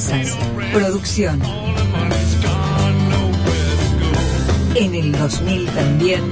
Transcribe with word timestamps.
finanzas, 0.00 0.38
producción. 0.72 1.40
En 4.74 4.94
el 4.94 5.12
2000 5.12 5.66
también. 5.70 6.22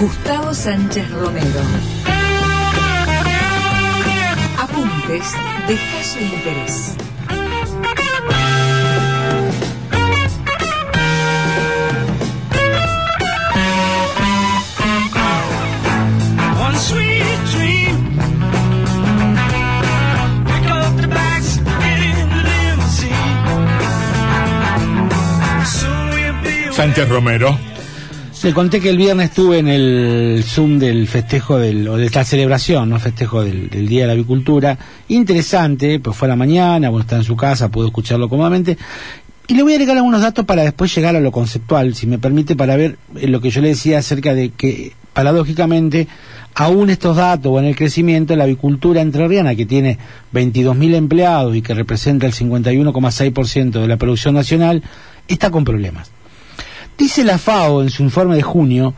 Gustavo 0.00 0.54
Sánchez 0.54 1.10
Romero. 1.10 1.60
Apuntes 4.58 5.32
de 5.66 5.74
escaso 5.74 6.20
interés. 6.20 7.15
Sánchez 26.76 27.08
Romero. 27.08 27.58
Le 28.42 28.52
conté 28.52 28.80
que 28.80 28.90
el 28.90 28.98
viernes 28.98 29.30
estuve 29.30 29.60
en 29.60 29.68
el 29.68 30.44
Zoom 30.44 30.78
del 30.78 31.08
festejo 31.08 31.58
del, 31.58 31.88
o 31.88 31.96
de 31.96 32.04
esta 32.04 32.22
celebración, 32.22 32.90
¿no? 32.90 33.00
Festejo 33.00 33.42
del, 33.42 33.88
Día 33.88 34.02
de 34.02 34.08
la 34.08 34.12
Avicultura. 34.12 34.76
Interesante, 35.08 35.98
pues 36.00 36.14
fue 36.14 36.28
a 36.28 36.32
la 36.32 36.36
mañana, 36.36 36.90
bueno, 36.90 37.00
está 37.00 37.16
en 37.16 37.24
su 37.24 37.34
casa, 37.34 37.70
pudo 37.70 37.86
escucharlo 37.86 38.28
cómodamente. 38.28 38.76
Y 39.48 39.54
le 39.54 39.62
voy 39.62 39.72
a 39.72 39.76
agregar 39.76 39.96
algunos 39.96 40.20
datos 40.20 40.44
para 40.44 40.64
después 40.64 40.94
llegar 40.94 41.16
a 41.16 41.20
lo 41.20 41.32
conceptual, 41.32 41.94
si 41.94 42.06
me 42.06 42.18
permite, 42.18 42.56
para 42.56 42.76
ver 42.76 42.98
eh, 43.16 43.26
lo 43.26 43.40
que 43.40 43.48
yo 43.48 43.62
le 43.62 43.68
decía 43.68 43.96
acerca 43.96 44.34
de 44.34 44.50
que, 44.50 44.92
paradójicamente, 45.14 46.08
aún 46.54 46.90
estos 46.90 47.16
datos 47.16 47.50
o 47.50 47.58
en 47.58 47.64
el 47.64 47.74
crecimiento, 47.74 48.36
la 48.36 48.44
avicultura 48.44 49.00
entrerriana, 49.00 49.54
que 49.54 49.64
tiene 49.64 49.96
22.000 50.34 50.94
empleados 50.94 51.56
y 51.56 51.62
que 51.62 51.72
representa 51.72 52.26
el 52.26 52.34
51,6% 52.34 53.80
de 53.80 53.88
la 53.88 53.96
producción 53.96 54.34
nacional, 54.34 54.82
está 55.26 55.50
con 55.50 55.64
problemas. 55.64 56.10
Dice 56.98 57.24
la 57.24 57.38
FAO 57.38 57.82
en 57.82 57.90
su 57.90 58.02
informe 58.02 58.36
de 58.36 58.42
junio 58.42 58.94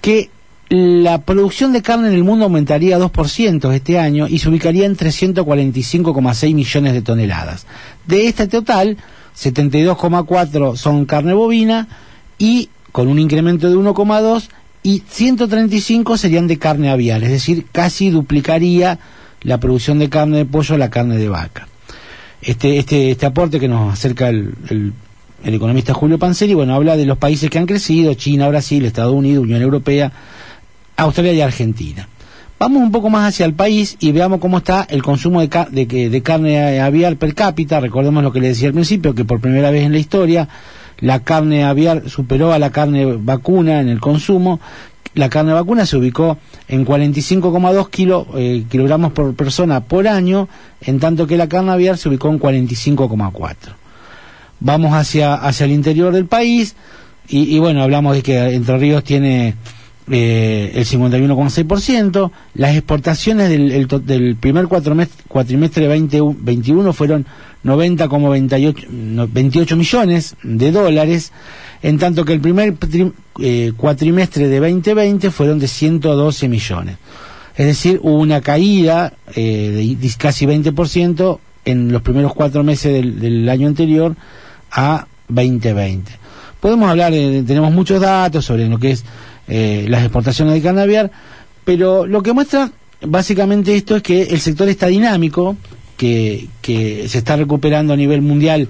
que 0.00 0.30
la 0.68 1.20
producción 1.20 1.72
de 1.72 1.82
carne 1.82 2.08
en 2.08 2.14
el 2.14 2.24
mundo 2.24 2.46
aumentaría 2.46 2.98
2% 2.98 3.72
este 3.74 3.98
año 3.98 4.26
y 4.26 4.38
se 4.38 4.48
ubicaría 4.48 4.86
en 4.86 4.96
345,6 4.96 6.54
millones 6.54 6.92
de 6.94 7.02
toneladas. 7.02 7.66
De 8.06 8.26
este 8.26 8.48
total, 8.48 8.96
72,4 9.36 10.76
son 10.76 11.04
carne 11.04 11.34
bovina 11.34 11.88
y 12.38 12.70
con 12.90 13.08
un 13.08 13.18
incremento 13.18 13.68
de 13.68 13.76
1,2 13.76 14.48
y 14.82 15.02
135 15.06 16.16
serían 16.16 16.46
de 16.46 16.58
carne 16.58 16.90
aviar, 16.90 17.22
es 17.22 17.30
decir, 17.30 17.66
casi 17.70 18.08
duplicaría 18.08 18.98
la 19.42 19.60
producción 19.60 19.98
de 19.98 20.08
carne 20.08 20.38
de 20.38 20.44
pollo 20.46 20.74
a 20.74 20.78
la 20.78 20.90
carne 20.90 21.18
de 21.18 21.28
vaca. 21.28 21.68
Este, 22.40 22.78
este, 22.78 23.10
este 23.10 23.26
aporte 23.26 23.60
que 23.60 23.68
nos 23.68 23.92
acerca 23.92 24.28
el 24.28 24.54
el 25.44 25.54
economista 25.54 25.94
Julio 25.94 26.18
Panseri, 26.18 26.54
bueno, 26.54 26.74
habla 26.74 26.96
de 26.96 27.06
los 27.06 27.18
países 27.18 27.50
que 27.50 27.58
han 27.58 27.66
crecido, 27.66 28.14
China, 28.14 28.48
Brasil, 28.48 28.84
Estados 28.84 29.14
Unidos, 29.14 29.44
Unión 29.44 29.62
Europea, 29.62 30.12
Australia 30.96 31.32
y 31.32 31.40
Argentina. 31.40 32.08
Vamos 32.58 32.80
un 32.80 32.92
poco 32.92 33.10
más 33.10 33.28
hacia 33.28 33.44
el 33.44 33.54
país 33.54 33.96
y 33.98 34.12
veamos 34.12 34.38
cómo 34.38 34.58
está 34.58 34.86
el 34.88 35.02
consumo 35.02 35.40
de, 35.40 35.48
carne 36.22 36.80
aviar 36.80 37.16
per 37.16 37.34
cápita. 37.34 37.80
Recordemos 37.80 38.22
lo 38.22 38.32
que 38.32 38.40
le 38.40 38.48
decía 38.48 38.68
al 38.68 38.74
principio, 38.74 39.16
que 39.16 39.24
por 39.24 39.40
primera 39.40 39.72
vez 39.72 39.84
en 39.84 39.92
la 39.92 39.98
historia 39.98 40.48
la 41.00 41.24
carne 41.24 41.64
aviar 41.64 42.08
superó 42.08 42.52
a 42.52 42.60
la 42.60 42.70
carne 42.70 43.16
vacuna 43.16 43.80
en 43.80 43.88
el 43.88 43.98
consumo. 43.98 44.60
La 45.14 45.28
carne 45.28 45.52
vacuna 45.52 45.86
se 45.86 45.96
ubicó 45.96 46.38
en 46.68 46.86
45,2 46.86 47.90
kilo, 47.90 48.28
eh, 48.36 48.64
kilogramos 48.70 49.12
por 49.12 49.34
persona 49.34 49.80
por 49.80 50.06
año, 50.06 50.48
en 50.82 51.00
tanto 51.00 51.26
que 51.26 51.36
la 51.36 51.48
carne 51.48 51.72
aviar 51.72 51.98
se 51.98 52.08
ubicó 52.08 52.28
en 52.28 52.38
45,4 52.38 53.81
vamos 54.64 54.92
hacia, 54.94 55.34
hacia 55.34 55.64
el 55.64 55.72
interior 55.72 56.12
del 56.12 56.26
país 56.26 56.74
y, 57.28 57.54
y 57.54 57.58
bueno, 57.58 57.82
hablamos 57.82 58.14
de 58.16 58.22
que 58.22 58.38
Entre 58.54 58.76
Ríos 58.78 59.04
tiene 59.04 59.54
eh, 60.10 60.72
el 60.74 60.84
51,6%, 60.84 62.30
las 62.54 62.76
exportaciones 62.76 63.48
del, 63.48 63.70
el 63.72 63.86
del 64.04 64.36
primer 64.36 64.66
cuatrimes- 64.66 65.08
cuatrimestre 65.28 65.86
2021 65.86 66.92
fueron 66.92 67.24
90,28 67.64 68.88
no, 68.88 69.28
28 69.28 69.76
millones 69.76 70.36
de 70.42 70.72
dólares, 70.72 71.32
en 71.82 71.98
tanto 71.98 72.24
que 72.24 72.32
el 72.32 72.40
primer 72.40 72.74
tri- 72.78 73.12
eh, 73.40 73.72
cuatrimestre 73.76 74.48
de 74.48 74.58
2020 74.60 75.30
fueron 75.30 75.58
de 75.58 75.68
112 75.68 76.48
millones. 76.48 76.96
Es 77.56 77.66
decir, 77.66 78.00
hubo 78.02 78.18
una 78.18 78.40
caída 78.40 79.12
eh, 79.36 79.96
de 80.00 80.10
casi 80.18 80.46
20% 80.46 81.38
en 81.64 81.92
los 81.92 82.02
primeros 82.02 82.34
cuatro 82.34 82.64
meses 82.64 82.92
del, 82.92 83.20
del 83.20 83.48
año 83.48 83.68
anterior 83.68 84.16
a 84.72 85.06
2020. 85.28 86.10
Podemos 86.60 86.88
hablar, 86.90 87.12
de, 87.12 87.42
tenemos 87.42 87.72
muchos 87.72 88.00
datos 88.00 88.44
sobre 88.44 88.68
lo 88.68 88.78
que 88.78 88.92
es 88.92 89.04
eh, 89.48 89.86
las 89.88 90.02
exportaciones 90.02 90.54
de 90.54 90.62
carne 90.62 90.82
aviar, 90.82 91.10
pero 91.64 92.06
lo 92.06 92.22
que 92.22 92.32
muestra 92.32 92.70
básicamente 93.00 93.74
esto 93.74 93.96
es 93.96 94.02
que 94.02 94.22
el 94.22 94.40
sector 94.40 94.68
está 94.68 94.86
dinámico, 94.86 95.56
que, 95.96 96.48
que 96.60 97.08
se 97.08 97.18
está 97.18 97.36
recuperando 97.36 97.92
a 97.92 97.96
nivel 97.96 98.22
mundial 98.22 98.68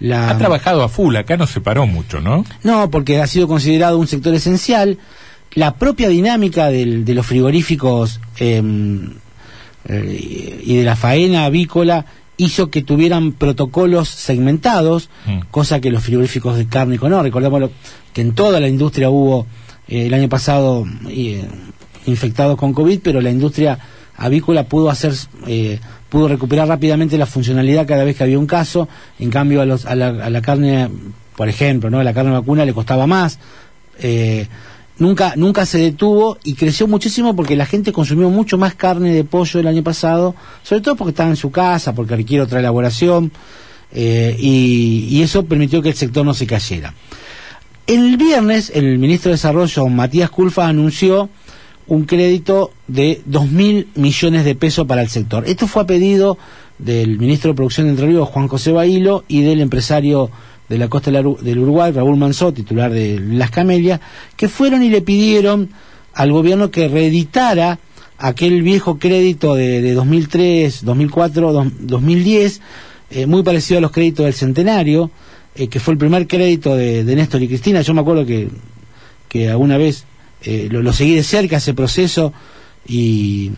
la... 0.00 0.30
Ha 0.30 0.38
trabajado 0.38 0.82
a 0.82 0.88
full, 0.88 1.16
acá 1.16 1.36
no 1.36 1.46
se 1.46 1.60
paró 1.60 1.86
mucho, 1.86 2.20
¿no? 2.20 2.44
No, 2.62 2.90
porque 2.90 3.20
ha 3.20 3.26
sido 3.26 3.48
considerado 3.48 3.98
un 3.98 4.06
sector 4.06 4.34
esencial. 4.34 4.98
La 5.54 5.74
propia 5.74 6.08
dinámica 6.08 6.70
del- 6.70 7.04
de 7.04 7.14
los 7.14 7.26
frigoríficos 7.26 8.20
em, 8.38 9.10
eh, 9.88 10.60
y 10.62 10.76
de 10.76 10.84
la 10.84 10.96
faena 10.96 11.44
avícola 11.46 12.04
hizo 12.44 12.70
que 12.70 12.82
tuvieran 12.82 13.32
protocolos 13.32 14.08
segmentados, 14.08 15.08
Mm. 15.26 15.40
cosa 15.50 15.80
que 15.80 15.90
los 15.90 16.02
frigoríficos 16.02 16.56
de 16.56 16.66
carne 16.66 16.98
no. 17.00 17.22
Recordemos 17.22 17.60
lo- 17.60 17.70
que 18.12 18.20
en 18.22 18.34
toda 18.34 18.58
la 18.60 18.68
industria 18.68 19.10
hubo 19.10 19.46
eh, 19.88 20.06
el 20.06 20.14
año 20.14 20.28
pasado 20.28 20.84
eh, 21.08 21.44
infectados 22.06 22.56
con 22.56 22.72
COVID, 22.72 23.00
pero 23.02 23.20
la 23.20 23.30
industria 23.30 23.78
avícola 24.16 24.64
pudo 24.64 24.88
hacer 24.90 25.12
eh, 25.46 25.78
pudo 26.08 26.26
recuperar 26.28 26.66
rápidamente 26.68 27.16
la 27.18 27.26
funcionalidad 27.26 27.86
cada 27.86 28.02
vez 28.04 28.16
que 28.16 28.24
había 28.24 28.38
un 28.38 28.46
caso. 28.46 28.88
En 29.20 29.30
cambio 29.30 29.60
a, 29.60 29.64
los, 29.66 29.86
a, 29.86 29.94
la, 29.94 30.08
a 30.08 30.28
la 30.30 30.42
carne, 30.42 30.88
por 31.36 31.48
ejemplo, 31.48 31.88
no, 31.90 32.00
a 32.00 32.04
la 32.04 32.12
carne 32.14 32.32
vacuna 32.32 32.64
le 32.64 32.72
costaba 32.74 33.06
más. 33.06 33.38
Nunca 35.00 35.32
nunca 35.34 35.64
se 35.64 35.78
detuvo 35.78 36.36
y 36.44 36.54
creció 36.54 36.86
muchísimo 36.86 37.34
porque 37.34 37.56
la 37.56 37.64
gente 37.64 37.90
consumió 37.90 38.28
mucho 38.28 38.58
más 38.58 38.74
carne 38.74 39.12
de 39.14 39.24
pollo 39.24 39.58
el 39.58 39.66
año 39.66 39.82
pasado, 39.82 40.34
sobre 40.62 40.82
todo 40.82 40.94
porque 40.94 41.10
estaba 41.10 41.30
en 41.30 41.36
su 41.36 41.50
casa, 41.50 41.94
porque 41.94 42.14
requiere 42.14 42.44
otra 42.44 42.60
elaboración 42.60 43.32
eh, 43.92 44.36
y, 44.38 45.08
y 45.10 45.22
eso 45.22 45.44
permitió 45.46 45.80
que 45.80 45.88
el 45.88 45.94
sector 45.94 46.24
no 46.24 46.34
se 46.34 46.46
cayera. 46.46 46.94
El 47.86 48.18
viernes, 48.18 48.70
el 48.74 48.98
ministro 48.98 49.30
de 49.30 49.36
Desarrollo, 49.36 49.88
Matías 49.88 50.30
Culfa, 50.30 50.68
anunció 50.68 51.30
un 51.86 52.04
crédito 52.04 52.70
de 52.86 53.20
2.000 53.28 53.86
millones 53.96 54.44
de 54.44 54.54
pesos 54.54 54.86
para 54.86 55.02
el 55.02 55.08
sector. 55.08 55.44
Esto 55.46 55.66
fue 55.66 55.82
a 55.82 55.86
pedido 55.86 56.38
del 56.78 57.18
ministro 57.18 57.50
de 57.50 57.56
Producción 57.56 57.86
de 57.86 57.92
Entre 57.92 58.06
Ríos, 58.06 58.28
Juan 58.28 58.48
José 58.48 58.70
Bailo, 58.70 59.24
y 59.26 59.42
del 59.42 59.60
empresario 59.60 60.30
de 60.70 60.78
la 60.78 60.88
costa 60.88 61.10
del 61.10 61.58
Uruguay, 61.58 61.90
Raúl 61.92 62.16
Manzó, 62.16 62.52
titular 62.54 62.90
de 62.92 63.18
Las 63.20 63.50
Camelias, 63.50 64.00
que 64.36 64.48
fueron 64.48 64.82
y 64.82 64.88
le 64.88 65.02
pidieron 65.02 65.68
al 66.14 66.32
gobierno 66.32 66.70
que 66.70 66.86
reeditara 66.88 67.78
aquel 68.18 68.62
viejo 68.62 68.98
crédito 68.98 69.54
de, 69.56 69.82
de 69.82 69.92
2003, 69.94 70.84
2004, 70.84 71.52
dos- 71.52 71.66
2010, 71.80 72.60
eh, 73.10 73.26
muy 73.26 73.42
parecido 73.42 73.78
a 73.78 73.80
los 73.80 73.90
créditos 73.90 74.24
del 74.24 74.34
Centenario, 74.34 75.10
eh, 75.56 75.66
que 75.66 75.80
fue 75.80 75.92
el 75.94 75.98
primer 75.98 76.28
crédito 76.28 76.76
de, 76.76 77.02
de 77.02 77.16
Néstor 77.16 77.42
y 77.42 77.48
Cristina. 77.48 77.80
Yo 77.82 77.92
me 77.92 78.02
acuerdo 78.02 78.24
que, 78.24 78.48
que 79.28 79.48
alguna 79.50 79.76
vez 79.76 80.04
eh, 80.42 80.68
lo, 80.70 80.82
lo 80.82 80.92
seguí 80.92 81.16
de 81.16 81.24
cerca 81.24 81.56
ese 81.56 81.74
proceso 81.74 82.32
y, 82.86 83.50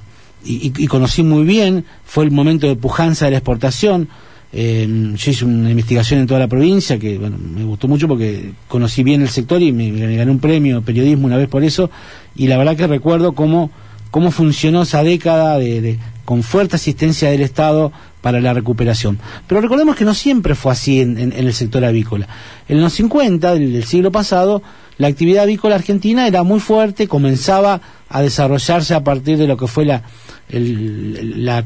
y- 0.44 0.72
y 0.76 0.86
conocí 0.86 1.22
muy 1.22 1.44
bien, 1.44 1.84
fue 2.06 2.24
el 2.24 2.30
momento 2.30 2.66
de 2.66 2.76
pujanza 2.76 3.26
de 3.26 3.32
la 3.32 3.36
exportación. 3.38 4.08
Eh, 4.54 4.86
yo 5.16 5.30
hice 5.30 5.44
una 5.46 5.70
investigación 5.70 6.20
en 6.20 6.26
toda 6.26 6.40
la 6.40 6.46
provincia 6.48 6.98
que 6.98 7.16
bueno, 7.16 7.38
me 7.38 7.64
gustó 7.64 7.88
mucho 7.88 8.06
porque 8.06 8.52
conocí 8.68 9.02
bien 9.02 9.22
el 9.22 9.28
sector 9.30 9.62
y 9.62 9.72
me, 9.72 9.90
me 9.90 10.14
gané 10.16 10.30
un 10.30 10.40
premio 10.40 10.82
periodismo 10.82 11.26
una 11.26 11.38
vez 11.38 11.48
por 11.48 11.64
eso. 11.64 11.90
Y 12.36 12.48
la 12.48 12.58
verdad 12.58 12.76
que 12.76 12.86
recuerdo 12.86 13.32
cómo, 13.32 13.70
cómo 14.10 14.30
funcionó 14.30 14.82
esa 14.82 15.02
década 15.02 15.58
de- 15.58 15.98
con 16.24 16.42
fuerte 16.42 16.76
asistencia 16.76 17.30
del 17.30 17.40
Estado 17.42 17.92
para 18.20 18.40
la 18.40 18.52
recuperación. 18.54 19.18
Pero 19.48 19.60
recordemos 19.60 19.96
que 19.96 20.04
no 20.04 20.14
siempre 20.14 20.54
fue 20.54 20.72
así 20.72 21.00
en, 21.00 21.32
el 21.36 21.52
sector 21.52 21.84
avícola. 21.84 22.28
En 22.68 22.80
los 22.80 22.92
50 22.92 23.54
del, 23.54 23.72
del 23.72 23.84
siglo 23.84 24.12
pasado, 24.12 24.62
la 24.98 25.08
actividad 25.08 25.42
avícola 25.44 25.74
argentina 25.74 26.26
era 26.28 26.42
muy 26.44 26.60
fuerte, 26.60 27.08
comenzaba 27.08 27.80
a 28.08 28.22
desarrollarse 28.22 28.94
a 28.94 29.02
partir 29.02 29.38
de 29.38 29.46
lo 29.48 29.56
que 29.56 29.66
fue 29.66 29.84
la, 29.84 30.02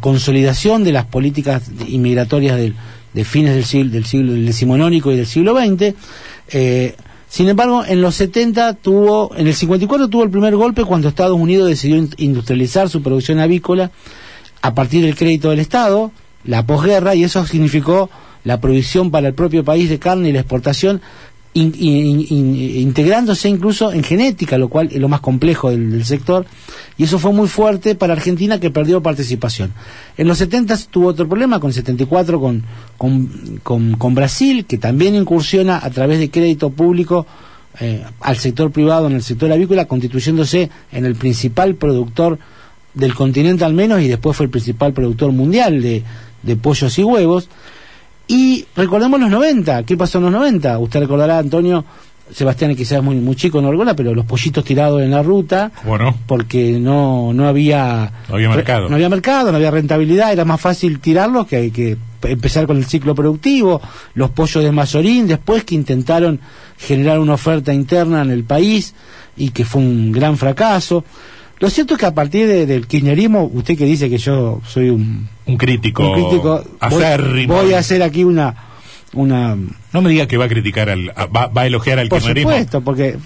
consolidación 0.00 0.85
de 0.85 0.93
las 0.93 1.05
políticas 1.06 1.64
inmigratorias 1.88 2.56
del- 2.56 2.75
de 3.14 3.25
fines 3.25 3.55
del 3.55 3.64
siglo, 3.64 3.93
del 3.93 4.05
siglo 4.05 4.32
del 4.32 4.44
decimonónico 4.47 5.11
y 5.11 5.17
del 5.17 5.26
siglo 5.26 5.56
XX. 5.56 5.94
Eh, 6.49 6.94
Sin 7.29 7.49
embargo, 7.49 7.85
en 7.85 8.00
los 8.00 8.14
70 8.14 8.75
tuvo, 8.75 9.32
en 9.37 9.47
el 9.49 9.55
54 9.55 10.09
tuvo 10.09 10.23
el 10.23 10.31
primer 10.31 10.55
golpe 10.55 10.85
cuando 10.85 11.09
Estados 11.09 11.37
Unidos 11.38 11.69
decidió 11.69 11.97
in- 11.97 12.11
industrializar 12.19 12.88
su 12.88 13.02
producción 13.02 13.41
avícola 13.41 13.91
a 14.67 14.75
partir 14.75 15.03
del 15.05 15.15
crédito 15.15 15.51
del 15.51 15.61
Estado, 15.61 16.11
la 16.45 16.67
posguerra, 16.67 17.15
y 17.15 17.25
eso 17.25 17.45
significó 17.47 18.11
la 18.45 18.61
provisión 18.61 19.11
para 19.11 19.29
el 19.29 19.35
propio 19.35 19.65
país 19.65 19.89
de 19.91 19.99
carne 19.99 20.29
y 20.29 20.33
la 20.33 20.41
exportación, 20.41 21.01
in- 21.55 21.73
in- 21.79 22.27
in- 22.29 22.57
integrándose 22.89 23.49
incluso 23.49 23.93
en 23.93 24.03
genética, 24.05 24.59
lo 24.59 24.69
cual 24.69 24.89
es 24.93 25.01
lo 25.01 25.09
más 25.09 25.21
complejo 25.21 25.71
del, 25.71 26.05
sector, 26.05 26.47
y 26.99 27.05
eso 27.05 27.19
fue 27.19 27.33
muy 27.33 27.49
fuerte 27.49 27.95
para 27.95 28.13
Argentina 28.13 28.61
que 28.61 28.71
perdió 28.71 29.03
participación. 29.03 29.73
En 30.17 30.29
los 30.29 30.39
70 30.39 30.77
tuvo 30.91 31.09
otro 31.09 31.27
problema, 31.29 31.59
con 31.61 31.71
el 31.71 31.75
74 31.75 32.41
con, 32.41 32.62
con, 32.99 33.61
con, 33.62 33.93
con 33.97 34.15
Brasil, 34.15 34.65
que 34.67 34.79
también 34.79 35.15
incursiona 35.15 35.79
a 35.83 35.91
través 35.91 36.19
de 36.19 36.31
crédito 36.31 36.71
público 36.71 37.27
eh, 37.81 38.05
al 38.21 38.37
sector 38.37 38.71
privado 38.71 39.07
en 39.07 39.15
el 39.15 39.23
sector 39.23 39.51
avícola, 39.53 39.87
constituyéndose 39.87 40.71
en 40.93 41.05
el 41.05 41.15
principal 41.15 41.75
productor 41.75 42.39
del 42.97 43.15
continente 43.15 43.65
al 43.65 43.75
menos 43.75 44.01
y 44.01 44.09
después 44.09 44.37
fue 44.37 44.47
el 44.47 44.51
principal 44.51 44.93
productor 44.93 45.31
mundial 45.31 45.81
de, 45.81 46.03
de 46.43 46.57
pollos 46.57 46.99
y 46.99 47.05
huevos. 47.05 47.49
Y 48.27 48.67
recordemos 48.75 49.21
los 49.21 49.31
90, 49.31 49.85
¿qué 49.85 49.97
pasó 49.97 50.19
en 50.19 50.25
los 50.25 50.33
90? 50.33 50.79
Usted 50.81 51.01
recordará, 51.01 51.39
Antonio, 51.39 51.85
Sebastián 52.33 52.75
quizás 52.75 53.03
muy, 53.03 53.17
muy 53.17 53.37
chico, 53.37 53.63
no 53.63 53.71
recuerda, 53.71 53.95
pero 53.95 54.15
los 54.15 54.25
pollitos 54.25 54.65
tirados 54.65 55.01
en 55.03 55.13
la 55.13 55.23
ruta, 55.23 55.71
Bueno, 55.85 56.17
porque 56.27 56.73
no, 56.73 57.33
no 57.33 57.47
había... 57.47 58.11
No 58.29 58.35
había 58.35 58.49
mercado. 58.49 58.89
No 58.89 58.97
había 58.97 59.09
mercado, 59.09 59.53
no 59.53 59.59
había 59.59 59.71
rentabilidad, 59.71 60.33
era 60.33 60.45
más 60.45 60.61
fácil 60.61 60.99
tirarlos 60.99 61.47
que, 61.47 61.71
que 61.71 61.97
empezar 62.23 62.67
con 62.67 62.79
el 62.79 62.87
ciclo 62.87 63.15
productivo, 63.15 63.81
los 64.15 64.31
pollos 64.31 64.65
de 64.65 64.73
Mazorín, 64.73 65.29
después 65.29 65.63
que 65.63 65.77
intentaron 65.77 66.41
generar 66.79 67.21
una 67.21 67.35
oferta 67.35 67.73
interna 67.73 68.23
en 68.23 68.31
el 68.31 68.43
país 68.43 68.95
y 69.37 69.51
que 69.51 69.65
fue 69.65 69.83
un 69.83 70.11
gran 70.11 70.37
fracaso. 70.37 71.05
Lo 71.58 71.70
cierto 71.70 71.94
es 71.94 72.00
que 72.00 72.06
a 72.06 72.14
partir 72.14 72.47
de- 72.47 72.67
del 72.67 72.87
kirchnerismo, 72.87 73.50
usted 73.53 73.76
que 73.79 73.85
dice 73.87 74.11
que 74.11 74.19
yo 74.19 74.61
soy 74.67 74.91
un, 74.91 75.29
un 75.47 75.56
crítico, 75.56 76.06
un 76.06 76.14
crítico, 76.29 76.62
voy, 77.49 77.73
a 77.73 77.79
hacer 77.79 78.03
aquí 78.03 78.25
una... 78.25 78.55
una 79.14 79.56
No 79.93 80.03
me 80.03 80.11
diga 80.11 80.26
que 80.26 80.37
va 80.37 80.44
a 80.44 80.49
criticar, 80.49 80.91
al, 80.91 81.11
a- 81.17 81.25
va, 81.26 81.47
va 81.47 81.62
a 81.62 81.67
elogiar 81.67 81.99
al 81.99 82.08
por 82.08 82.19
kirchnerismo. 82.19 82.50
supuesto, 82.50 82.81
porque 82.82 83.17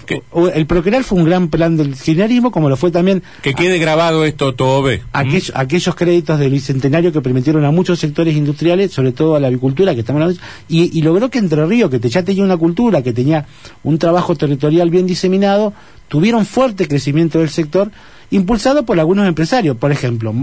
el 0.55 0.65
Procrear 0.65 1.03
fue 1.03 1.19
un 1.19 1.25
gran 1.25 1.49
plan 1.49 1.75
del 1.75 1.93
kirchnerismo, 1.95 2.51
como 2.51 2.69
lo 2.69 2.77
fue 2.77 2.89
también 2.91 3.21
Que 3.41 3.53
quede 3.53 3.77
grabado 3.79 4.23
esto 4.23 4.55
todo 4.55 4.81
ve. 4.83 5.01
aquellos, 5.11 5.51
aquellos 5.53 5.93
créditos 5.95 6.39
del 6.39 6.51
bicentenario 6.51 7.11
que 7.11 7.19
permitieron 7.19 7.65
a 7.65 7.71
muchos 7.71 7.99
sectores 7.99 8.35
industriales, 8.37 8.93
sobre 8.93 9.11
todo 9.11 9.35
a 9.35 9.41
la 9.41 9.47
avicultura, 9.47 9.93
que 9.93 9.99
estamos 10.01 10.21
hablando, 10.21 10.41
y, 10.69 10.97
y 10.97 11.01
logró 11.01 11.29
que 11.29 11.39
Entre 11.39 11.65
Ríos, 11.65 11.89
que 11.89 11.99
te- 11.99 12.07
ya 12.09 12.23
tenía 12.23 12.45
una 12.45 12.55
cultura, 12.55 13.01
que 13.01 13.11
tenía 13.11 13.45
un 13.83 13.97
trabajo 13.97 14.35
territorial 14.37 14.89
bien 14.89 15.05
diseminado, 15.05 15.73
tuvieron 16.07 16.45
fuerte 16.45 16.87
crecimiento 16.87 17.39
del 17.39 17.49
sector, 17.49 17.91
impulsado 18.31 18.83
por 18.83 18.99
algunos 18.99 19.27
empresarios. 19.27 19.77
Por 19.77 19.91
ejemplo, 19.91 20.33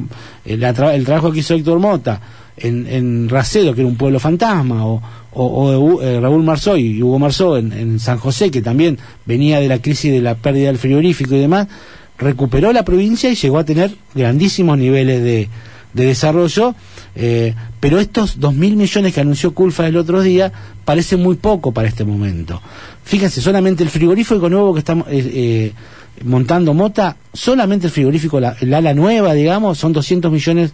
el, 0.44 0.60
trabajo 1.04 1.32
que 1.32 1.40
hizo 1.40 1.54
Héctor 1.54 1.78
Mota 1.78 2.20
en, 2.56 2.86
en 2.86 3.28
Racedo, 3.28 3.74
que 3.74 3.80
era 3.80 3.88
un 3.88 3.96
pueblo 3.96 4.20
fantasma, 4.20 4.84
o, 4.86 6.00
eh, 6.02 6.20
Raúl 6.20 6.42
Marzó 6.42 6.76
y 6.76 7.02
Hugo 7.02 7.18
Marzó 7.18 7.56
en, 7.56 7.98
San 7.98 8.18
José, 8.18 8.50
que 8.50 8.62
también 8.62 8.98
venía 9.24 9.60
de 9.60 9.68
la 9.68 9.80
crisis 9.80 10.12
de 10.12 10.20
la 10.20 10.34
pérdida 10.34 10.68
del 10.68 10.78
frigorífico 10.78 11.34
y 11.34 11.40
demás, 11.40 11.68
recuperó 12.18 12.72
la 12.72 12.84
provincia 12.84 13.30
y 13.30 13.34
llegó 13.34 13.58
a 13.58 13.64
tener 13.64 13.94
grandísimos 14.14 14.78
niveles 14.78 15.22
de 15.22 15.48
desarrollo, 15.92 16.74
eh, 17.20 17.54
pero 17.80 17.98
estos 17.98 18.38
dos 18.38 18.54
mil 18.54 18.76
millones 18.76 19.12
que 19.12 19.20
anunció 19.20 19.52
Culfa 19.52 19.86
el 19.88 19.96
otro 19.96 20.22
día 20.22 20.52
parece 20.84 21.16
muy 21.16 21.34
poco 21.34 21.72
para 21.72 21.88
este 21.88 22.04
momento. 22.04 22.62
Fíjense, 23.02 23.40
solamente 23.40 23.82
el 23.82 23.90
frigorífico 23.90 24.48
nuevo 24.48 24.72
que 24.72 24.78
estamos 24.78 25.08
eh, 25.08 25.30
eh, 25.34 25.72
montando 26.24 26.74
Mota, 26.74 27.16
solamente 27.32 27.86
el 27.86 27.92
frigorífico, 27.92 28.38
la, 28.38 28.56
el 28.60 28.72
ala 28.72 28.94
nueva, 28.94 29.34
digamos, 29.34 29.78
son 29.78 29.92
200 29.92 30.30
millones 30.30 30.72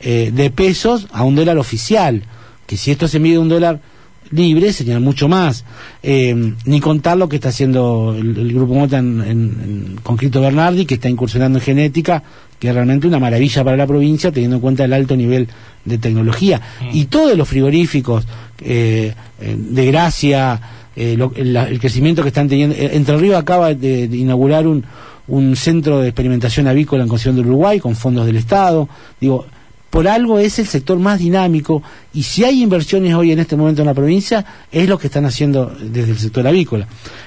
eh, 0.00 0.30
de 0.32 0.50
pesos 0.50 1.08
a 1.12 1.24
un 1.24 1.34
dólar 1.34 1.58
oficial, 1.58 2.22
que 2.66 2.76
si 2.76 2.90
esto 2.90 3.08
se 3.08 3.18
mide 3.18 3.38
un 3.38 3.48
dólar 3.48 3.80
libre 4.30 4.72
serían 4.72 5.02
mucho 5.02 5.28
más. 5.28 5.64
Eh, 6.02 6.54
ni 6.64 6.80
contar 6.80 7.16
lo 7.16 7.28
que 7.28 7.36
está 7.36 7.48
haciendo 7.50 8.14
el, 8.18 8.36
el 8.36 8.52
Grupo 8.52 8.74
Mota 8.74 8.98
en, 8.98 9.20
en- 9.20 9.28
en- 9.30 9.96
con 10.02 10.16
Cristo 10.16 10.40
Bernardi, 10.40 10.86
que 10.86 10.94
está 10.94 11.08
incursionando 11.08 11.58
en 11.58 11.64
genética, 11.64 12.22
que 12.58 12.68
es 12.68 12.74
realmente 12.74 13.06
una 13.06 13.18
maravilla 13.18 13.64
para 13.64 13.76
la 13.76 13.86
provincia, 13.86 14.30
teniendo 14.30 14.56
en 14.56 14.62
cuenta 14.62 14.84
el 14.84 14.92
alto 14.92 15.16
nivel 15.16 15.48
de 15.84 15.98
tecnología. 15.98 16.60
Y 16.92 17.06
todos 17.06 17.36
los 17.36 17.48
frigoríficos 17.48 18.26
eh, 18.60 19.14
eh, 19.40 19.56
de 19.58 19.86
Gracia, 19.86 20.60
eh, 20.94 21.16
lo- 21.16 21.32
el, 21.36 21.56
el 21.56 21.80
crecimiento 21.80 22.22
que 22.22 22.28
están 22.28 22.48
teniendo. 22.48 22.74
eh, 22.76 22.90
Entre 22.94 23.16
Ríos 23.16 23.36
acaba 23.38 23.74
de, 23.74 24.06
de 24.08 24.16
inaugurar 24.16 24.66
un, 24.66 24.84
un 25.28 25.56
centro 25.56 26.00
de 26.00 26.08
experimentación 26.08 26.66
avícola 26.66 27.02
en 27.02 27.08
Concepción 27.08 27.36
del 27.36 27.46
Uruguay 27.46 27.80
con 27.80 27.96
fondos 27.96 28.26
del 28.26 28.36
Estado. 28.36 28.88
Digo, 29.20 29.46
por 29.90 30.06
algo 30.08 30.38
es 30.38 30.58
el 30.58 30.66
sector 30.66 30.98
más 30.98 31.18
dinámico 31.18 31.82
y 32.14 32.22
si 32.22 32.44
hay 32.44 32.62
inversiones 32.62 33.14
hoy 33.14 33.32
en 33.32 33.40
este 33.40 33.56
momento 33.56 33.82
en 33.82 33.86
la 33.86 33.94
provincia 33.94 34.44
es 34.70 34.88
lo 34.88 34.98
que 34.98 35.08
están 35.08 35.24
haciendo 35.26 35.66
desde 35.82 36.12
el 36.12 36.18
sector 36.18 36.46
avícola. 36.46 36.86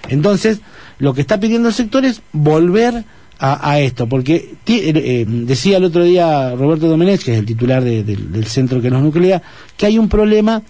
Entonces, 0.09 0.61
lo 0.99 1.13
que 1.13 1.21
está 1.21 1.39
pidiendo 1.39 1.67
el 1.69 1.73
sector 1.73 2.05
es 2.05 2.21
volver 2.31 3.03
a, 3.39 3.79
esto, 3.81 4.07
porque 4.07 4.35
eh, 4.67 4.93
eh, 4.95 5.25
decía 5.27 5.75
el 5.75 5.83
otro 5.83 6.05
día 6.05 6.55
Roberto 6.55 6.87
Domenech, 6.87 7.21
que 7.23 7.33
es 7.33 7.39
el 7.39 7.45
titular 7.45 7.83
de- 7.83 8.01
del- 8.03 8.31
del 8.31 8.45
centro 8.45 8.81
que 8.81 8.89
nos 8.89 9.01
nuclea, 9.03 9.41
que 9.75 9.85
hay 9.85 9.99
un 9.99 10.07
problema 10.07 10.61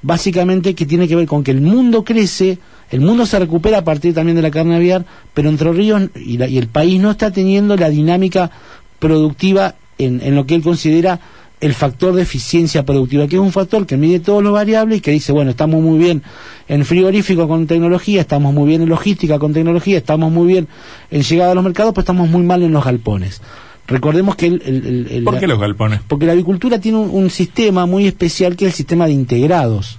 básicamente 0.00 0.74
que 0.74 0.86
tiene 0.86 1.06
que 1.06 1.14
ver 1.16 1.26
con 1.26 1.44
que 1.44 1.50
el 1.50 1.60
mundo 1.60 2.04
crece, 2.04 2.58
el 2.90 3.00
mundo 3.02 3.26
se 3.26 3.38
recupera 3.38 3.78
a 3.78 3.84
partir 3.84 4.14
también 4.14 4.36
de 4.36 4.42
la 4.42 4.50
carne 4.50 4.76
aviar, 4.76 5.04
pero 5.34 5.50
Entre 5.50 5.70
Ríos 5.72 6.04
y, 6.16 6.38
la- 6.38 6.48
y 6.48 6.56
el 6.56 6.68
país 6.68 6.98
no 7.02 7.10
está 7.10 7.30
teniendo 7.30 7.76
la 7.76 7.90
dinámica 7.90 8.50
productiva 8.98 9.74
en, 9.98 10.20
en 10.22 10.34
lo 10.34 10.46
que 10.46 10.54
él 10.54 10.62
considera 10.62 11.20
el 11.62 11.72
factor 11.74 12.14
de 12.14 12.22
eficiencia 12.22 12.84
productiva, 12.84 13.26
que 13.28 13.36
es 13.36 13.40
un 13.42 13.52
factor 13.52 13.86
que 13.86 13.96
mide 13.96 14.20
todos 14.20 14.42
los 14.42 14.52
variables 14.52 14.98
y 14.98 15.00
que 15.00 15.12
dice, 15.12 15.32
bueno, 15.32 15.50
estamos 15.52 15.80
muy 15.80 15.98
bien 15.98 16.22
en 16.68 16.84
frigorífico 16.84 17.48
con 17.48 17.66
tecnología, 17.66 18.20
estamos 18.20 18.52
muy 18.52 18.68
bien 18.68 18.82
en 18.82 18.88
logística 18.88 19.38
con 19.38 19.52
tecnología, 19.54 19.96
estamos 19.96 20.30
muy 20.30 20.46
bien 20.48 20.68
en 21.10 21.22
llegada 21.22 21.52
a 21.52 21.54
los 21.54 21.64
mercados, 21.64 21.92
pero 21.94 22.02
estamos 22.02 22.28
muy 22.28 22.42
mal 22.42 22.62
en 22.62 22.72
los 22.72 22.84
galpones. 22.84 23.40
Recordemos 23.86 24.36
que 24.36 24.46
el, 24.46 24.62
el- 24.66 24.86
el- 24.86 25.06
el- 25.10 25.24
¿Por 25.24 25.38
qué 25.38 25.46
los 25.46 25.58
galpones? 25.60 26.00
porque 26.06 26.26
la 26.26 26.32
avicultura 26.32 26.78
tiene 26.80 26.98
un, 26.98 27.10
un 27.10 27.30
sistema 27.30 27.86
muy 27.86 28.06
especial 28.06 28.56
que 28.56 28.66
es 28.66 28.72
el 28.72 28.76
sistema 28.76 29.06
de 29.06 29.12
integrados. 29.12 29.98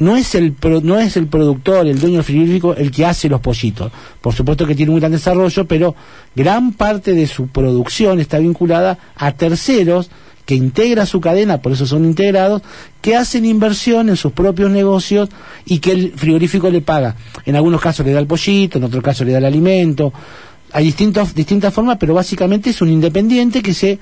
No 0.00 0.16
es 0.16 0.36
el 0.36 0.52
pro- 0.52 0.80
no 0.80 0.98
es 1.00 1.16
el 1.16 1.26
productor, 1.26 1.86
el 1.88 1.98
dueño 2.00 2.16
del 2.18 2.24
frigorífico 2.24 2.74
el 2.74 2.92
que 2.92 3.04
hace 3.04 3.28
los 3.28 3.40
pollitos. 3.40 3.90
Por 4.20 4.32
supuesto 4.34 4.64
que 4.66 4.76
tiene 4.76 4.92
un 4.92 5.00
gran 5.00 5.10
desarrollo, 5.10 5.64
pero 5.66 5.96
gran 6.36 6.72
parte 6.72 7.12
de 7.14 7.26
su 7.26 7.48
producción 7.48 8.20
está 8.20 8.38
vinculada 8.38 8.98
a 9.16 9.32
terceros 9.32 10.10
que 10.48 10.54
integra 10.54 11.04
su 11.04 11.20
cadena, 11.20 11.58
por 11.58 11.72
eso 11.72 11.86
son 11.86 12.06
integrados, 12.06 12.62
que 13.02 13.14
hacen 13.14 13.44
inversión 13.44 14.08
en 14.08 14.16
sus 14.16 14.32
propios 14.32 14.70
negocios 14.70 15.28
y 15.66 15.78
que 15.78 15.92
el 15.92 16.12
frigorífico 16.16 16.70
le 16.70 16.80
paga. 16.80 17.16
En 17.44 17.54
algunos 17.54 17.82
casos 17.82 18.06
le 18.06 18.12
da 18.12 18.18
el 18.18 18.26
pollito, 18.26 18.78
en 18.78 18.84
otros 18.84 19.04
casos 19.04 19.26
le 19.26 19.34
da 19.34 19.40
el 19.40 19.44
alimento. 19.44 20.10
Hay 20.72 20.86
distintos, 20.86 21.34
distintas 21.34 21.74
formas, 21.74 21.98
pero 22.00 22.14
básicamente 22.14 22.70
es 22.70 22.80
un 22.80 22.88
independiente 22.88 23.60
que 23.60 23.74
se 23.74 23.98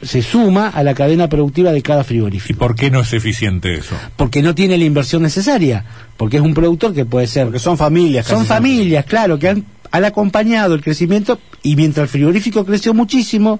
se 0.00 0.22
suma 0.22 0.68
a 0.68 0.84
la 0.84 0.94
cadena 0.94 1.28
productiva 1.28 1.72
de 1.72 1.82
cada 1.82 2.02
¿Y 2.02 2.04
frigorífico. 2.04 2.60
por 2.60 2.76
qué 2.76 2.90
no 2.90 3.00
es 3.00 3.12
eficiente 3.12 3.74
eso? 3.74 3.96
Porque 4.14 4.42
no 4.42 4.54
tiene 4.54 4.78
la 4.78 4.84
inversión 4.84 5.22
necesaria, 5.22 5.84
porque 6.16 6.36
es 6.36 6.42
un 6.44 6.54
productor 6.54 6.94
que 6.94 7.04
puede 7.04 7.26
ser... 7.26 7.46
Porque 7.46 7.58
son 7.58 7.76
familias. 7.76 8.26
son 8.26 8.44
siempre. 8.44 8.54
familias, 8.54 9.06
claro, 9.06 9.40
que 9.40 9.48
han, 9.48 9.64
han 9.90 10.04
acompañado 10.04 10.74
el 10.74 10.82
crecimiento 10.82 11.40
y 11.64 11.74
mientras 11.74 12.04
el 12.04 12.08
frigorífico 12.10 12.64
creció 12.64 12.94
muchísimo, 12.94 13.58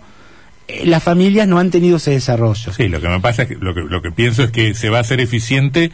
las 0.85 1.03
familias 1.03 1.47
no 1.49 1.59
han 1.59 1.71
tenido 1.71 1.97
ese 1.99 2.13
desarrollo. 2.13 2.73
Sí, 2.73 2.89
lo 2.89 3.01
que 3.01 3.09
me 3.09 3.21
pasa 3.21 3.43
es 3.43 3.49
que 3.49 3.55
lo 3.57 3.75
que, 3.75 3.83
lo 3.83 4.01
que 4.03 4.11
pienso 4.11 4.43
es 4.45 4.51
que 4.51 4.75
se 4.75 4.89
va 4.91 4.99
a 4.99 5.01
hacer 5.03 5.21
eficiente 5.21 5.91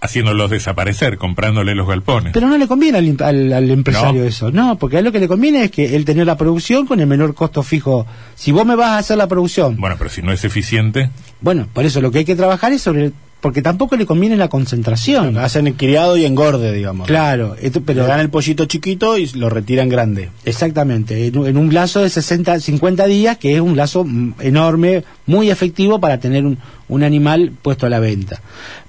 haciéndolos 0.00 0.50
desaparecer, 0.50 1.16
comprándole 1.16 1.74
los 1.74 1.88
galpones. 1.88 2.34
Pero 2.34 2.46
no 2.46 2.58
le 2.58 2.66
conviene 2.68 2.98
al, 2.98 3.16
al- 3.22 3.52
al 3.54 3.70
empresario 3.70 4.20
No. 4.22 4.28
eso, 4.28 4.50
no, 4.50 4.76
porque 4.76 4.96
a 4.96 4.98
él 4.98 5.04
lo 5.06 5.12
que 5.12 5.18
le 5.20 5.28
conviene 5.28 5.64
es 5.64 5.70
que 5.70 5.96
él 5.96 6.04
tener 6.04 6.26
la 6.26 6.36
producción 6.36 6.86
con 6.86 7.00
el 7.00 7.06
menor 7.06 7.34
costo 7.34 7.62
fijo. 7.62 8.06
Si 8.34 8.52
vos 8.52 8.66
me 8.66 8.76
vas 8.76 8.90
a 8.90 8.98
hacer 8.98 9.16
la 9.16 9.28
producción, 9.28 9.76
Bueno, 9.78 9.96
pero 9.96 10.10
si 10.10 10.20
no 10.20 10.30
es 10.30 10.44
eficiente, 10.44 11.08
bueno, 11.40 11.68
por 11.72 11.86
eso 11.86 12.02
lo 12.02 12.10
que 12.10 12.18
hay 12.18 12.24
que 12.26 12.36
trabajar 12.36 12.72
es 12.74 12.82
sobre, 12.82 13.12
porque 13.44 13.60
tampoco 13.60 13.94
le 13.96 14.06
conviene 14.06 14.38
la 14.38 14.48
concentración. 14.48 15.36
Hacen 15.36 15.66
el 15.66 15.74
criado 15.74 16.16
y 16.16 16.24
engorde, 16.24 16.72
digamos. 16.72 17.06
Claro, 17.06 17.56
esto- 17.60 17.82
Pero 17.82 17.84
pero 17.84 18.06
dan 18.06 18.20
el 18.20 18.30
pollito 18.30 18.64
chiquito 18.64 19.18
y 19.18 19.26
lo 19.34 19.50
retiran 19.50 19.90
grande. 19.90 20.30
Exactamente, 20.46 21.26
en, 21.26 21.36
un- 21.36 21.46
en 21.46 21.58
un 21.58 21.74
lazo 21.74 22.00
de 22.00 22.08
60, 22.08 22.58
50 22.58 23.04
días, 23.04 23.36
que 23.36 23.54
es 23.54 23.60
un 23.60 23.76
lazo 23.76 24.02
mm, 24.04 24.36
enorme, 24.40 25.04
muy 25.26 25.50
efectivo 25.50 26.00
para 26.00 26.18
tener 26.18 26.46
un, 26.46 26.56
un 26.88 27.02
animal 27.02 27.52
puesto 27.60 27.84
a 27.84 27.90
la 27.90 28.00
venta. 28.00 28.40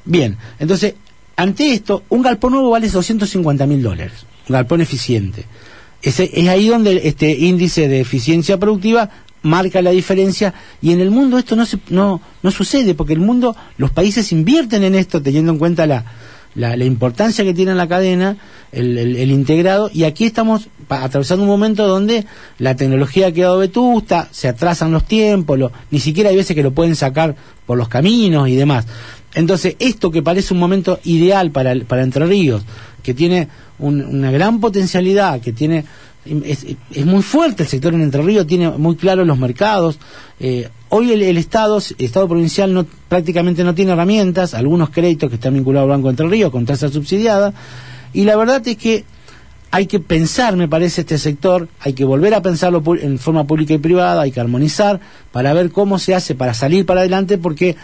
Bien, 0.06 0.38
entonces, 0.58 0.94
ante 1.36 1.74
esto, 1.74 2.04
un 2.08 2.22
galpón 2.22 2.54
nuevo 2.54 2.70
vale 2.70 2.88
250 2.90 3.66
mil 3.66 3.84
dólares, 3.84 4.26
un 4.48 4.54
galpón 4.54 4.80
eficiente. 4.80 5.44
Ese, 6.02 6.32
es 6.34 6.48
ahí 6.48 6.70
donde 6.70 7.02
este 7.10 7.30
índice 7.32 7.90
de 7.90 8.00
eficiencia 8.00 8.58
productiva 8.58 9.10
marca 9.46 9.82
la 9.82 9.92
diferencia 9.92 10.54
y 10.82 10.92
en 10.92 11.00
el 11.00 11.12
mundo 11.12 11.38
esto 11.38 11.56
no, 11.56 11.66
se, 11.66 11.78
no, 11.90 12.20
no 12.44 12.52
sucede 12.52 12.94
porque 12.96 13.14
el 13.14 13.20
mundo, 13.20 13.56
los 13.78 13.92
países 13.92 14.32
invierten 14.32 14.84
en 14.84 14.96
esto 14.96 15.22
teniendo 15.22 15.52
en 15.54 15.58
cuenta 15.60 15.86
la, 15.88 16.04
la, 16.56 16.76
la 16.76 16.86
importancia 16.86 17.44
que 17.44 17.54
tiene 17.54 17.72
en 17.72 17.78
la 17.78 17.88
cadena, 17.88 18.38
el, 18.72 19.32
integrado, 19.32 19.90
y 19.94 20.04
aquí 20.04 20.26
estamos 20.26 20.68
atravesando 20.90 21.44
un 21.44 21.50
momento 21.50 21.88
donde 21.88 22.26
la 22.60 22.76
tecnología 22.76 23.28
ha 23.28 23.32
quedado 23.32 23.60
vetusta, 23.60 24.28
se 24.32 24.48
atrasan 24.50 24.92
los 24.92 25.06
tiempos, 25.06 25.58
lo- 25.58 25.72
ni 25.92 26.00
siquiera 26.00 26.30
hay 26.30 26.36
veces 26.36 26.56
que 26.56 26.64
lo 26.64 26.72
pueden 26.72 26.96
sacar 26.96 27.36
por 27.66 27.78
los 27.78 27.88
caminos 27.88 28.50
y 28.50 28.56
demás. 28.56 28.86
Entonces, 29.34 29.76
esto 29.80 30.12
que 30.12 30.22
parece 30.24 30.54
un 30.54 30.60
momento 30.60 31.00
ideal 31.04 31.52
para, 31.52 31.74
para 31.88 32.04
Entre 32.04 32.26
Ríos, 32.26 32.64
que 33.04 33.14
tiene 33.14 33.48
un- 33.80 34.02
una 34.04 34.32
gran 34.32 34.60
potencialidad, 34.60 35.40
que 35.42 35.52
tiene 35.54 35.86
es, 36.26 36.66
es 36.92 37.06
muy 37.06 37.22
fuerte 37.22 37.64
el 37.64 37.70
sector 37.70 37.94
en 37.94 38.02
Entre 38.02 38.22
Ríos, 38.22 38.48
tiene 38.48 38.70
muy 38.72 38.96
claros 38.96 39.26
los 39.26 39.38
mercados. 39.38 40.00
Eh, 40.40 40.70
hoy 40.90 41.12
el, 41.12 41.22
el 41.22 41.38
Estado, 41.38 41.78
el 41.78 42.06
Estado 42.06 42.28
provincial 42.28 42.74
no, 42.74 42.86
prácticamente 43.08 43.64
no 43.64 43.76
tiene 43.76 43.92
herramientas, 43.92 44.54
algunos 44.54 44.90
créditos 44.90 45.30
que 45.30 45.36
están 45.36 45.54
vinculados 45.54 45.86
al 45.86 45.92
Banco 45.92 46.08
de 46.08 46.12
Entre 46.12 46.28
Ríos 46.28 46.52
con 46.52 46.66
tasa 46.66 46.90
subsidiada, 46.90 47.54
y 48.14 48.24
la 48.24 48.36
verdad 48.36 48.66
es 48.68 48.78
que 48.78 49.04
hay 49.76 49.88
que 49.88 50.00
pensar, 50.00 50.56
me 50.56 50.70
parece, 50.70 51.02
este 51.02 51.18
sector, 51.18 51.68
hay 51.82 51.92
que 51.92 52.06
volver 52.06 52.34
a 52.34 52.42
pensarlo 52.42 52.82
en 53.02 53.20
forma 53.20 53.46
pública 53.46 53.74
y 53.74 53.78
privada, 53.78 54.22
hay 54.22 54.32
que 54.32 54.40
armonizar 54.40 55.02
para 55.34 55.52
ver 55.52 55.70
cómo 55.70 56.00
se 56.00 56.16
hace 56.16 56.34
para 56.34 56.54
salir 56.54 56.86
para 56.86 57.02
adelante, 57.02 57.38
porque 57.38 57.76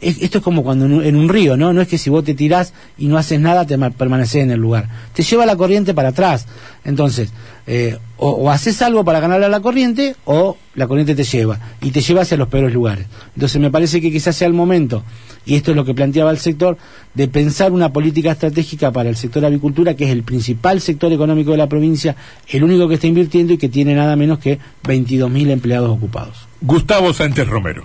es- 0.00 0.20
esto 0.20 0.38
es 0.38 0.44
como 0.44 0.64
cuando 0.64 0.84
en 1.00 1.14
un, 1.14 1.28
río, 1.28 1.56
¿no? 1.56 1.72
No 1.72 1.80
es 1.80 1.86
que 1.86 1.96
si 1.96 2.10
vos 2.10 2.24
te 2.24 2.34
tirás 2.34 2.72
y 2.98 3.06
no 3.06 3.18
haces 3.18 3.38
nada, 3.38 3.64
te 3.66 3.76
ma- 3.76 3.90
permaneces 3.90 4.42
en 4.42 4.50
el 4.50 4.58
lugar. 4.58 4.88
Te 5.14 5.22
lleva 5.22 5.46
la 5.46 5.54
corriente 5.54 5.94
para 5.94 6.08
atrás. 6.08 6.46
Entonces, 6.84 7.30
eh, 7.68 7.98
o, 8.24 8.50
haces 8.50 8.80
algo 8.82 9.04
para 9.04 9.20
ganarle 9.20 9.46
a 9.46 9.48
la 9.48 9.60
corriente, 9.60 10.14
o 10.24 10.56
la 10.74 10.86
corriente 10.86 11.14
te 11.14 11.24
lleva, 11.24 11.58
y 11.80 11.90
te 11.90 12.00
lleva 12.00 12.22
hacia 12.22 12.36
los 12.36 12.48
peores 12.48 12.72
lugares. 12.72 13.06
Entonces, 13.34 13.60
me 13.60 13.70
parece 13.70 14.00
que 14.00 14.12
quizás 14.12 14.36
sea 14.36 14.46
el 14.46 14.54
momento, 14.54 15.02
y 15.44 15.56
esto 15.56 15.72
es 15.72 15.76
lo 15.76 15.84
que 15.84 15.94
planteaba 15.94 16.30
el 16.30 16.38
sector, 16.38 16.78
de 17.14 17.28
pensar 17.28 17.72
una 17.72 17.92
política 17.92 18.30
estratégica 18.30 18.92
para 18.92 19.08
el 19.08 19.16
sector 19.16 19.44
avicultura, 19.44 19.94
que 19.94 20.04
es 20.04 20.10
el 20.10 20.22
principal 20.22 20.80
sector 20.80 21.12
económico 21.12 21.50
de 21.50 21.56
la 21.56 21.68
provincia, 21.68 22.14
el 22.48 22.62
único 22.62 22.88
que 22.88 22.94
está 22.94 23.08
invirtiendo 23.08 23.52
y 23.54 23.58
que 23.58 23.68
tiene 23.68 23.94
nada 23.94 24.14
menos 24.14 24.38
que 24.38 24.58
22.000 24.84 25.50
empleados 25.50 25.90
ocupados. 25.90 26.46
Gustavo 26.60 27.12
Sánchez 27.12 27.48
Romero. 27.48 27.84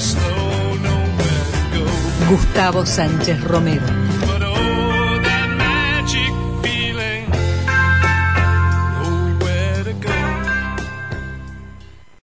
Slow, 0.00 0.74
nowhere 0.82 1.44
to 1.52 1.78
go. 1.78 2.30
Gustavo 2.30 2.84
Sánchez 2.84 3.40
Romero. 3.44 4.07